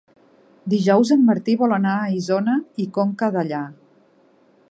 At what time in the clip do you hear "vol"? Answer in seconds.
1.59-1.75